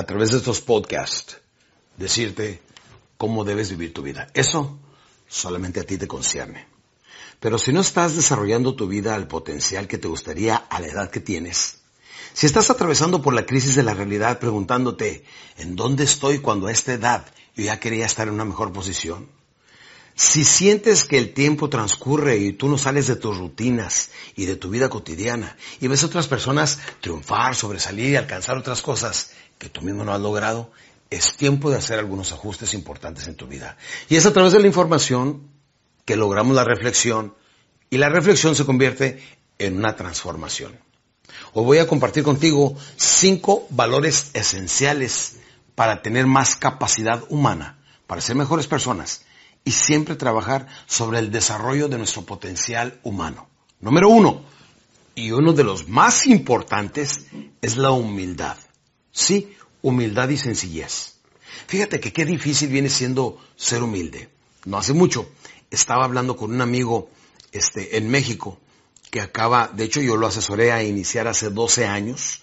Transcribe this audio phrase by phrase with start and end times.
[0.00, 1.36] a través de estos podcasts,
[1.98, 2.62] decirte
[3.18, 4.28] cómo debes vivir tu vida.
[4.32, 4.78] Eso
[5.28, 6.66] solamente a ti te concierne.
[7.38, 11.10] Pero si no estás desarrollando tu vida al potencial que te gustaría a la edad
[11.10, 11.82] que tienes,
[12.32, 15.22] si estás atravesando por la crisis de la realidad preguntándote,
[15.58, 19.28] ¿en dónde estoy cuando a esta edad yo ya quería estar en una mejor posición?
[20.14, 24.56] Si sientes que el tiempo transcurre y tú no sales de tus rutinas y de
[24.56, 29.68] tu vida cotidiana y ves a otras personas triunfar, sobresalir y alcanzar otras cosas que
[29.68, 30.72] tú mismo no has logrado,
[31.10, 33.76] es tiempo de hacer algunos ajustes importantes en tu vida.
[34.08, 35.48] Y es a través de la información
[36.06, 37.34] que logramos la reflexión
[37.90, 39.22] y la reflexión se convierte
[39.58, 40.78] en una transformación.
[41.52, 45.36] Hoy voy a compartir contigo cinco valores esenciales
[45.74, 49.26] para tener más capacidad humana, para ser mejores personas
[49.62, 53.48] y siempre trabajar sobre el desarrollo de nuestro potencial humano.
[53.80, 54.42] Número uno,
[55.14, 57.26] y uno de los más importantes,
[57.60, 58.56] es la humildad.
[59.12, 61.14] Sí, humildad y sencillez.
[61.66, 64.28] Fíjate que qué difícil viene siendo ser humilde.
[64.64, 65.28] No hace mucho
[65.70, 67.10] estaba hablando con un amigo
[67.52, 68.58] este, en México
[69.10, 72.42] que acaba, de hecho yo lo asesoré a iniciar hace 12 años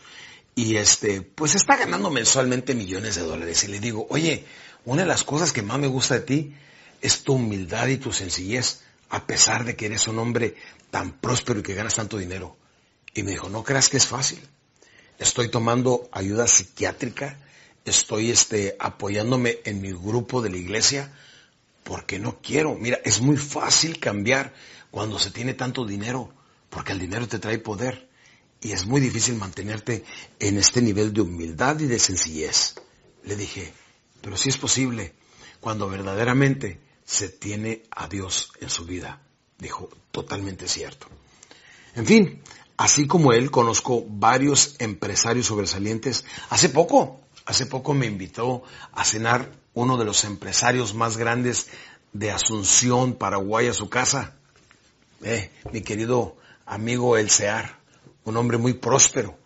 [0.55, 3.63] y este, pues está ganando mensualmente millones de dólares.
[3.63, 4.45] Y le digo, oye,
[4.85, 6.55] una de las cosas que más me gusta de ti
[7.01, 10.55] es tu humildad y tu sencillez, a pesar de que eres un hombre
[10.89, 12.57] tan próspero y que ganas tanto dinero.
[13.13, 14.39] Y me dijo, no creas que es fácil.
[15.19, 17.38] Estoy tomando ayuda psiquiátrica,
[17.85, 21.11] estoy este, apoyándome en mi grupo de la iglesia,
[21.83, 22.75] porque no quiero.
[22.75, 24.53] Mira, es muy fácil cambiar
[24.91, 26.31] cuando se tiene tanto dinero,
[26.69, 28.07] porque el dinero te trae poder.
[28.61, 30.03] Y es muy difícil mantenerte
[30.39, 32.75] en este nivel de humildad y de sencillez.
[33.23, 33.72] Le dije,
[34.22, 35.13] pero sí es posible
[35.59, 39.22] cuando verdaderamente se tiene a Dios en su vida.
[39.57, 41.07] Dijo, totalmente cierto.
[41.95, 42.41] En fin,
[42.77, 46.25] así como él, conozco varios empresarios sobresalientes.
[46.49, 51.67] Hace poco, hace poco me invitó a cenar uno de los empresarios más grandes
[52.13, 54.35] de Asunción, Paraguay, a su casa.
[55.23, 57.79] Eh, mi querido amigo El Sear,
[58.23, 59.37] un hombre muy próspero.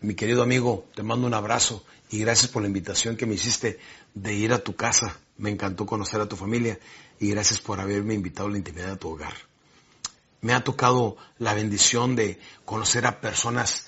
[0.00, 3.78] Mi querido amigo, te mando un abrazo y gracias por la invitación que me hiciste
[4.14, 5.18] de ir a tu casa.
[5.38, 6.78] Me encantó conocer a tu familia
[7.18, 9.34] y gracias por haberme invitado a la intimidad de tu hogar.
[10.40, 13.86] Me ha tocado la bendición de conocer a personas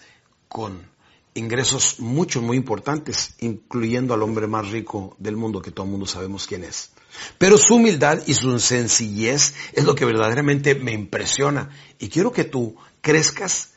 [0.48, 0.90] con
[1.34, 6.06] ingresos muchos, muy importantes, incluyendo al hombre más rico del mundo, que todo el mundo
[6.06, 6.90] sabemos quién es.
[7.38, 11.70] Pero su humildad y su sencillez es lo que verdaderamente me impresiona.
[11.98, 13.74] Y quiero que tú crezcas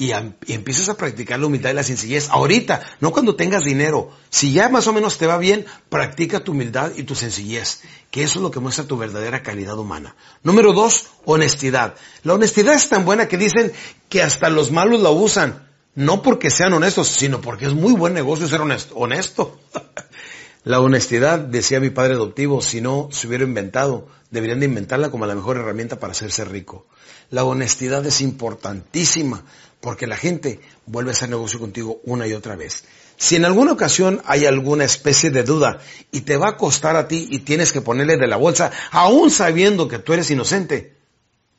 [0.00, 4.10] y, empieces a practicar la humildad y la sencillez ahorita, no cuando tengas dinero.
[4.30, 8.22] Si ya más o menos te va bien, practica tu humildad y tu sencillez, que
[8.22, 10.16] eso es lo que muestra tu verdadera calidad humana.
[10.42, 11.96] Número dos, honestidad.
[12.22, 13.72] La honestidad es tan buena que dicen
[14.08, 18.14] que hasta los malos la usan, no porque sean honestos, sino porque es muy buen
[18.14, 18.94] negocio ser honesto.
[18.96, 19.60] honesto.
[20.64, 25.26] la honestidad, decía mi padre adoptivo, si no se hubiera inventado, deberían de inventarla como
[25.26, 26.86] la mejor herramienta para hacerse rico.
[27.28, 29.44] La honestidad es importantísima
[29.80, 32.84] porque la gente vuelve a hacer negocio contigo una y otra vez.
[33.16, 35.80] Si en alguna ocasión hay alguna especie de duda
[36.10, 39.30] y te va a costar a ti y tienes que ponerle de la bolsa, aún
[39.30, 40.96] sabiendo que tú eres inocente,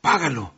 [0.00, 0.54] págalo,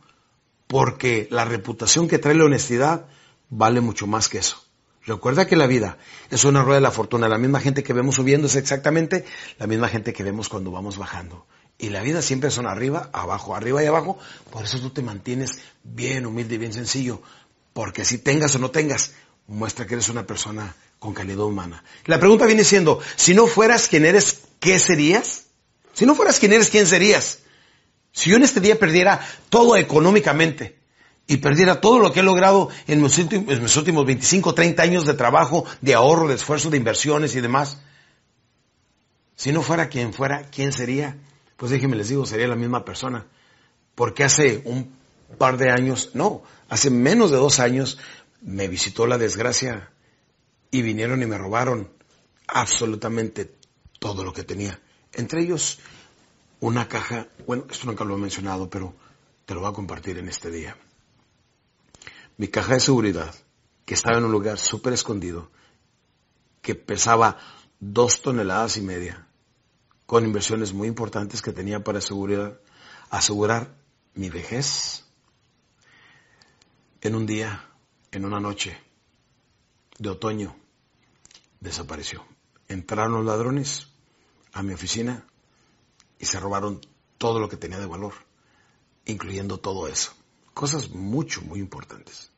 [0.67, 3.05] porque la reputación que trae la honestidad
[3.49, 4.65] vale mucho más que eso.
[5.05, 5.99] Recuerda que la vida
[6.31, 7.29] es una rueda de la fortuna.
[7.29, 9.25] La misma gente que vemos subiendo es exactamente
[9.59, 11.45] la misma gente que vemos cuando vamos bajando.
[11.77, 14.17] Y la vida siempre son arriba, abajo, arriba y abajo.
[14.49, 17.21] Por eso tú te mantienes bien humilde y bien sencillo.
[17.75, 19.11] Porque si tengas o no tengas,
[19.47, 21.83] muestra que eres una persona con calidad humana.
[22.05, 25.47] La pregunta viene siendo, si no fueras quien eres, ¿qué serías?
[25.91, 27.39] Si no fueras quien eres, ¿quién serías?
[28.13, 29.19] Si yo en este día perdiera
[29.49, 30.79] todo económicamente
[31.27, 34.81] y perdiera todo lo que he logrado en mis últimos, en mis últimos 25, 30
[34.81, 37.81] años de trabajo, de ahorro, de esfuerzo, de inversiones y demás,
[39.35, 41.17] si no fuera quien fuera, ¿quién sería?
[41.57, 43.25] Pues déjenme les digo, sería la misma persona.
[43.95, 44.95] Porque hace un
[45.35, 47.97] par de años, no, hace menos de dos años,
[48.41, 49.91] me visitó la desgracia
[50.71, 51.89] y vinieron y me robaron
[52.47, 53.55] absolutamente
[53.99, 54.79] todo lo que tenía.
[55.13, 55.79] Entre ellos,
[56.59, 58.93] una caja, bueno, esto nunca lo he mencionado, pero
[59.45, 60.77] te lo voy a compartir en este día.
[62.37, 63.33] Mi caja de seguridad,
[63.85, 65.51] que estaba en un lugar súper escondido,
[66.61, 67.37] que pesaba
[67.79, 69.27] dos toneladas y media,
[70.05, 72.61] con inversiones muy importantes que tenía para asegurar,
[73.09, 73.75] asegurar
[74.13, 75.04] mi vejez,
[77.07, 77.69] en un día,
[78.11, 78.75] en una noche
[79.99, 80.55] de otoño,
[81.59, 82.25] desapareció.
[82.67, 83.87] Entraron los ladrones
[84.53, 85.23] a mi oficina
[86.17, 86.81] y se robaron
[87.19, 88.13] todo lo que tenía de valor,
[89.05, 90.13] incluyendo todo eso.
[90.55, 92.31] Cosas mucho, muy importantes.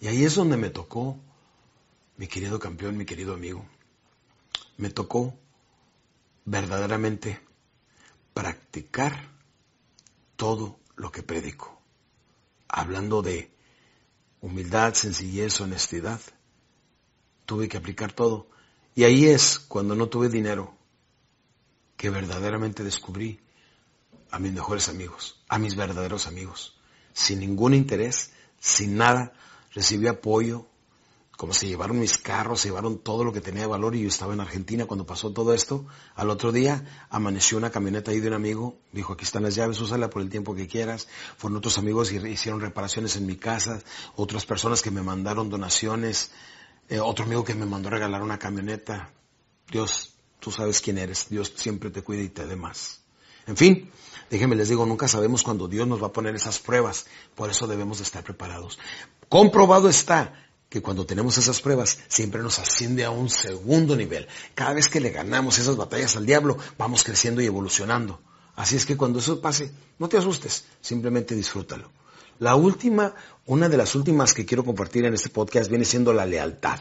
[0.00, 1.18] Y ahí es donde me tocó,
[2.16, 3.66] mi querido campeón, mi querido amigo,
[4.78, 5.34] me tocó
[6.46, 7.38] verdaderamente
[8.32, 9.30] practicar
[10.36, 11.78] todo lo que predico.
[12.68, 13.55] Hablando de
[14.46, 16.20] humildad, sencillez, honestidad,
[17.46, 18.48] tuve que aplicar todo.
[18.94, 20.74] Y ahí es cuando no tuve dinero
[21.96, 23.40] que verdaderamente descubrí
[24.30, 26.78] a mis mejores amigos, a mis verdaderos amigos,
[27.12, 29.32] sin ningún interés, sin nada,
[29.72, 30.66] recibí apoyo,
[31.36, 34.08] como se llevaron mis carros, se llevaron todo lo que tenía de valor y yo
[34.08, 35.84] estaba en Argentina cuando pasó todo esto.
[36.14, 39.80] Al otro día amaneció una camioneta ahí de un amigo, dijo aquí están las llaves,
[39.80, 41.08] úsala por el tiempo que quieras.
[41.36, 43.80] Fueron otros amigos y hicieron reparaciones en mi casa,
[44.14, 46.30] otras personas que me mandaron donaciones,
[46.88, 49.10] eh, otro amigo que me mandó a regalar una camioneta.
[49.70, 53.00] Dios, tú sabes quién eres, Dios siempre te cuida y te dé más.
[53.46, 53.90] En fin,
[54.30, 57.66] déjenme les digo, nunca sabemos cuándo Dios nos va a poner esas pruebas, por eso
[57.66, 58.78] debemos de estar preparados.
[59.28, 64.26] Comprobado está que cuando tenemos esas pruebas siempre nos asciende a un segundo nivel.
[64.54, 68.20] Cada vez que le ganamos esas batallas al diablo, vamos creciendo y evolucionando.
[68.56, 71.90] Así es que cuando eso pase, no te asustes, simplemente disfrútalo.
[72.38, 73.14] La última,
[73.46, 76.80] una de las últimas que quiero compartir en este podcast viene siendo la lealtad.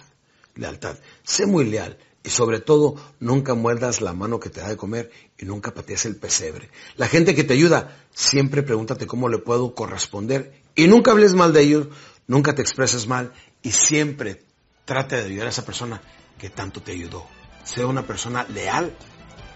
[0.56, 0.98] Lealtad.
[1.24, 5.12] Sé muy leal y sobre todo nunca muerdas la mano que te da de comer
[5.38, 6.70] y nunca patees el pesebre.
[6.98, 11.54] La gente que te ayuda, siempre pregúntate cómo le puedo corresponder y nunca hables mal
[11.54, 11.88] de ellos,
[12.28, 13.32] nunca te expreses mal
[13.66, 14.44] y siempre
[14.86, 16.00] trate de ayudar a esa persona
[16.38, 17.26] que tanto te ayudó.
[17.64, 18.96] Sea una persona leal,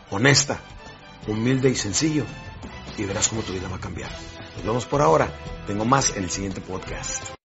[0.10, 0.60] honesta,
[1.28, 2.26] humilde y sencillo
[2.98, 4.10] y verás cómo tu vida va a cambiar.
[4.58, 5.32] Nos vemos por ahora.
[5.68, 7.39] Tengo más en el siguiente podcast.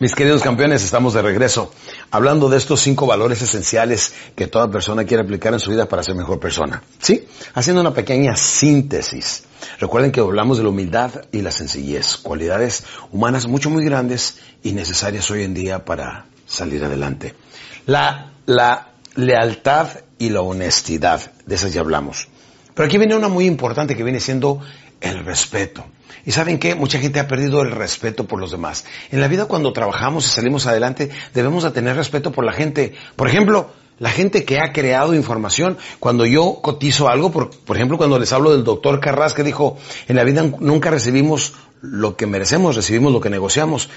[0.00, 1.70] Mis queridos campeones, estamos de regreso
[2.10, 6.02] hablando de estos cinco valores esenciales que toda persona quiere aplicar en su vida para
[6.02, 6.82] ser mejor persona.
[6.98, 7.28] ¿Sí?
[7.54, 9.44] Haciendo una pequeña síntesis.
[9.78, 12.82] Recuerden que hablamos de la humildad y la sencillez, cualidades
[13.12, 17.36] humanas mucho muy grandes y necesarias hoy en día para salir adelante.
[17.86, 22.26] La, la lealtad y la honestidad, de esas ya hablamos.
[22.74, 24.60] Pero aquí viene una muy importante que viene siendo
[25.00, 25.84] el respeto.
[26.26, 28.84] Y saben qué, mucha gente ha perdido el respeto por los demás.
[29.10, 32.94] En la vida cuando trabajamos y salimos adelante debemos de tener respeto por la gente.
[33.16, 37.96] Por ejemplo, la gente que ha creado información, cuando yo cotizo algo, por, por ejemplo,
[37.96, 39.76] cuando les hablo del doctor Carras que dijo,
[40.08, 43.90] en la vida nunca recibimos lo que merecemos, recibimos lo que negociamos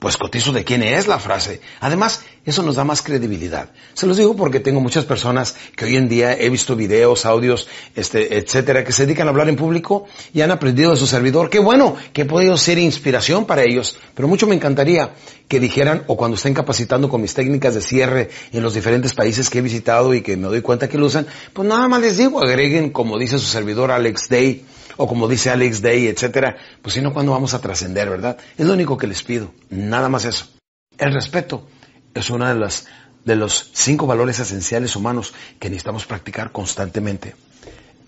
[0.00, 1.60] pues cotizo de quién es la frase.
[1.78, 3.68] Además, eso nos da más credibilidad.
[3.92, 7.68] Se los digo porque tengo muchas personas que hoy en día he visto videos, audios,
[7.94, 11.50] este, etcétera, que se dedican a hablar en público y han aprendido de su servidor.
[11.50, 15.12] Qué bueno que he podido ser inspiración para ellos, pero mucho me encantaría
[15.48, 19.50] que dijeran, o cuando estén capacitando con mis técnicas de cierre en los diferentes países
[19.50, 22.16] que he visitado y que me doy cuenta que lo usan, pues nada más les
[22.16, 24.64] digo, agreguen, como dice su servidor Alex Day,
[25.00, 28.36] o como dice Alex Day, etcétera, pues si no, ¿cuándo vamos a trascender, verdad?
[28.58, 30.46] Es lo único que les pido, nada más eso.
[30.98, 31.66] El respeto
[32.12, 32.86] es uno de los,
[33.24, 37.34] de los cinco valores esenciales humanos que necesitamos practicar constantemente.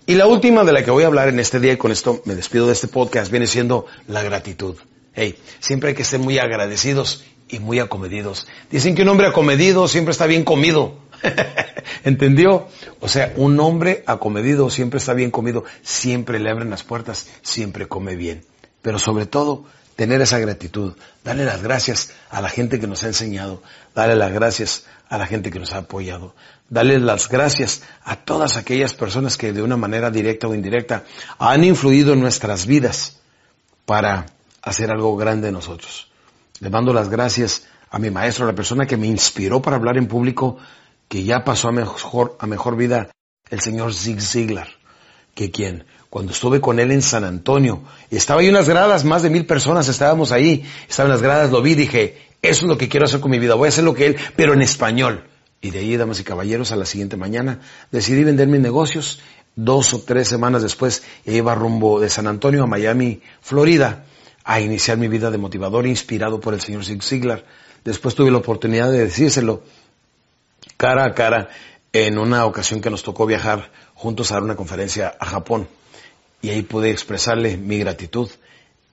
[0.05, 2.21] Y la última de la que voy a hablar en este día, y con esto
[2.25, 4.75] me despido de este podcast, viene siendo la gratitud.
[5.13, 7.23] Hey, siempre hay que ser muy agradecidos
[7.53, 8.47] y muy acomedidos.
[8.71, 10.95] Dicen que un hombre acomedido siempre está bien comido.
[12.03, 12.67] ¿Entendió?
[12.99, 17.87] O sea, un hombre acomedido siempre está bien comido, siempre le abren las puertas, siempre
[17.87, 18.43] come bien.
[18.81, 20.93] Pero sobre todo, tener esa gratitud,
[21.23, 23.61] darle las gracias a la gente que nos ha enseñado,
[23.93, 26.33] darle las gracias a la gente que nos ha apoyado,
[26.69, 31.03] darle las gracias a todas aquellas personas que de una manera directa o indirecta
[31.37, 33.19] han influido en nuestras vidas
[33.85, 34.25] para
[34.63, 36.12] hacer algo grande en nosotros.
[36.63, 39.97] Le mando las gracias a mi maestro, a la persona que me inspiró para hablar
[39.97, 40.59] en público,
[41.09, 43.11] que ya pasó a mejor, a mejor vida,
[43.49, 44.69] el señor Zig Ziglar,
[45.35, 47.83] que quien cuando estuve con él en San Antonio.
[48.09, 50.63] Estaba ahí unas gradas, más de mil personas estábamos ahí.
[50.87, 53.55] Estaban las gradas, lo vi, dije, eso es lo que quiero hacer con mi vida,
[53.55, 55.25] voy a hacer lo que él, pero en español.
[55.59, 57.59] Y de ahí, damas y caballeros, a la siguiente mañana
[57.91, 59.19] decidí vender mis negocios.
[59.57, 64.05] Dos o tres semanas después iba rumbo de San Antonio a Miami, Florida,
[64.43, 67.45] a iniciar mi vida de motivador inspirado por el señor Zig Ziglar.
[67.83, 69.63] Después tuve la oportunidad de decírselo
[70.77, 71.49] cara a cara
[71.91, 75.67] en una ocasión que nos tocó viajar juntos a dar una conferencia a Japón
[76.41, 78.29] y ahí pude expresarle mi gratitud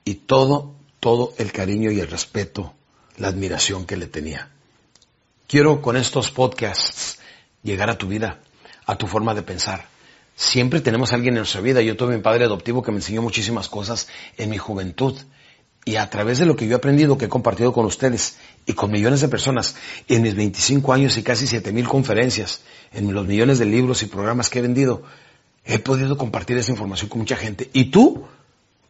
[0.04, 2.74] y todo, todo el cariño y el respeto,
[3.16, 4.50] la admiración que le tenía.
[5.48, 7.18] Quiero con estos podcasts
[7.62, 8.38] llegar a tu vida,
[8.86, 9.88] a tu forma de pensar.
[10.36, 11.82] Siempre tenemos a alguien en nuestra vida.
[11.82, 15.18] Yo tuve mi padre adoptivo que me enseñó muchísimas cosas en mi juventud.
[15.84, 18.74] Y a través de lo que yo he aprendido, que he compartido con ustedes y
[18.74, 19.76] con millones de personas,
[20.08, 22.60] en mis 25 años y casi 7000 conferencias,
[22.92, 25.02] en los millones de libros y programas que he vendido,
[25.64, 27.70] he podido compartir esa información con mucha gente.
[27.72, 28.26] Y tú,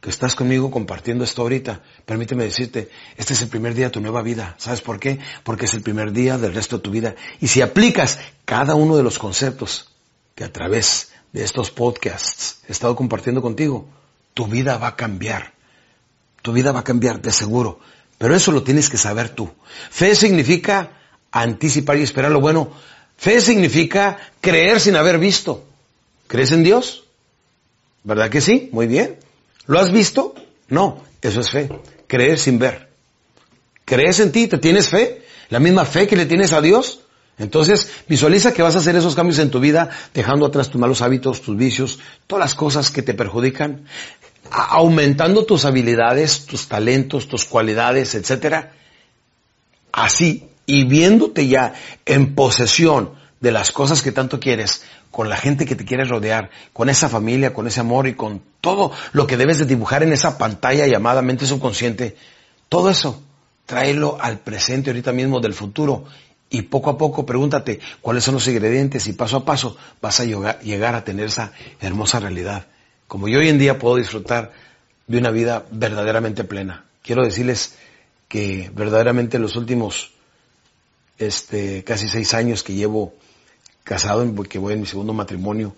[0.00, 4.00] que estás conmigo compartiendo esto ahorita, permíteme decirte, este es el primer día de tu
[4.00, 4.54] nueva vida.
[4.58, 5.20] ¿Sabes por qué?
[5.44, 7.14] Porque es el primer día del resto de tu vida.
[7.40, 9.92] Y si aplicas cada uno de los conceptos
[10.34, 13.86] que a través de estos podcasts he estado compartiendo contigo,
[14.34, 15.52] tu vida va a cambiar.
[16.42, 17.80] Tu vida va a cambiar, de seguro.
[18.18, 19.50] Pero eso lo tienes que saber tú.
[19.90, 20.90] Fe significa
[21.32, 22.70] anticipar y esperar lo bueno.
[23.16, 25.64] Fe significa creer sin haber visto.
[26.26, 27.04] ¿Crees en Dios?
[28.04, 28.68] ¿Verdad que sí?
[28.72, 29.18] Muy bien.
[29.66, 30.34] ¿Lo has visto?
[30.68, 31.68] No, eso es fe.
[32.06, 32.88] Creer sin ver.
[33.84, 34.46] ¿Crees en ti?
[34.46, 35.24] ¿Te tienes fe?
[35.48, 37.00] ¿La misma fe que le tienes a Dios?
[37.38, 41.00] Entonces, visualiza que vas a hacer esos cambios en tu vida, dejando atrás tus malos
[41.00, 43.86] hábitos, tus vicios, todas las cosas que te perjudican,
[44.50, 48.72] aumentando tus habilidades, tus talentos, tus cualidades, etcétera.
[49.92, 51.74] Así, y viéndote ya
[52.06, 56.50] en posesión de las cosas que tanto quieres, con la gente que te quiere rodear,
[56.72, 60.12] con esa familia, con ese amor y con todo lo que debes de dibujar en
[60.12, 62.16] esa pantalla llamada mente subconsciente,
[62.68, 63.20] todo eso,
[63.66, 66.04] tráelo al presente ahorita mismo del futuro
[66.50, 70.24] y poco a poco pregúntate cuáles son los ingredientes y paso a paso vas a
[70.24, 72.66] llegar a tener esa hermosa realidad.
[73.10, 74.52] Como yo hoy en día puedo disfrutar
[75.08, 76.84] de una vida verdaderamente plena.
[77.02, 77.74] Quiero decirles
[78.28, 80.12] que verdaderamente los últimos
[81.18, 83.12] este, casi seis años que llevo
[83.82, 85.74] casado, que voy en mi segundo matrimonio,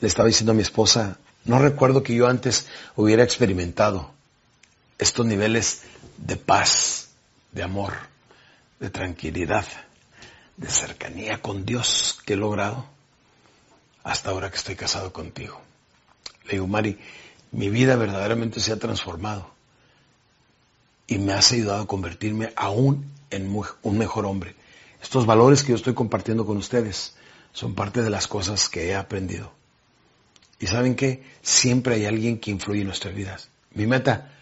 [0.00, 4.12] le estaba diciendo a mi esposa, no recuerdo que yo antes hubiera experimentado
[4.98, 5.84] estos niveles
[6.18, 7.08] de paz,
[7.52, 7.94] de amor,
[8.78, 9.64] de tranquilidad,
[10.58, 12.84] de cercanía con Dios que he logrado
[14.02, 15.62] hasta ahora que estoy casado contigo.
[16.44, 16.98] Le digo, Mari,
[17.52, 19.50] mi vida verdaderamente se ha transformado
[21.06, 24.54] y me has ayudado a convertirme aún en un mejor hombre.
[25.02, 27.14] Estos valores que yo estoy compartiendo con ustedes
[27.52, 29.52] son parte de las cosas que he aprendido.
[30.58, 33.50] Y saben que siempre hay alguien que influye en nuestras vidas.
[33.74, 34.32] Mi meta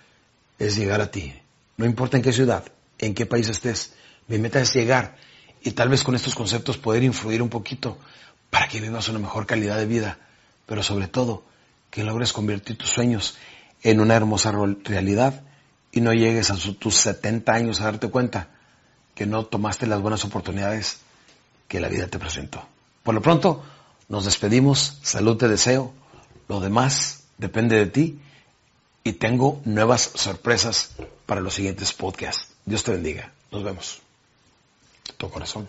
[0.59, 1.35] es llegar a ti.
[1.76, 2.64] No importa en qué ciudad,
[2.99, 3.94] en qué país estés.
[4.28, 5.16] Mi meta es llegar
[5.62, 7.99] y tal vez con estos conceptos poder influir un poquito
[8.50, 10.18] para que vivas una mejor calidad de vida.
[10.66, 11.44] Pero sobre todo,
[11.92, 13.37] que logres convertir tus sueños
[13.82, 15.42] en una hermosa realidad
[15.92, 18.49] y no llegues a tus 70 años a darte cuenta
[19.14, 21.00] que no tomaste las buenas oportunidades
[21.68, 22.66] que la vida te presentó.
[23.02, 23.62] Por lo pronto,
[24.08, 25.92] nos despedimos, salud te deseo,
[26.49, 28.18] lo demás depende de ti
[29.04, 30.92] y tengo nuevas sorpresas
[31.26, 32.49] para los siguientes podcasts.
[32.64, 33.32] Dios te bendiga.
[33.50, 34.00] Nos vemos.
[35.18, 35.68] Tu corazón.